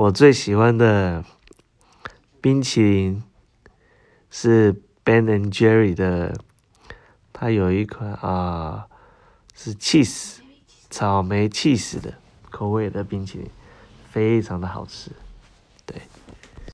[0.00, 1.22] 我最喜欢的
[2.40, 3.22] 冰淇淋
[4.30, 4.72] 是
[5.04, 6.34] ben and jerry 的
[7.34, 8.86] 它有一款啊
[9.54, 10.38] 是 cheese
[10.88, 12.14] 草莓 cheese 的
[12.48, 13.50] 口味的冰淇淋
[14.10, 15.10] 非常的好吃。